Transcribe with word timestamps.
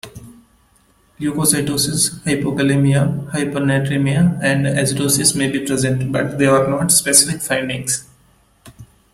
Leukocytosis, 1.19 2.21
hypokalemia, 2.23 3.03
hypernatremia, 3.33 4.39
and 4.41 4.65
acidosis 4.65 5.35
may 5.35 5.47
be 5.47 5.63
present, 5.63 6.11
but 6.11 6.39
they 6.39 6.47
are 6.47 6.67
not 6.67 6.91
specific 6.91 7.39
findings. 7.39 8.03